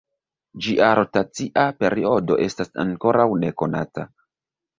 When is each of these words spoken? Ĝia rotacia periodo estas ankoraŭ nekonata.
Ĝia 0.67 0.87
rotacia 0.99 1.65
periodo 1.83 2.39
estas 2.47 2.73
ankoraŭ 2.85 3.29
nekonata. 3.45 4.09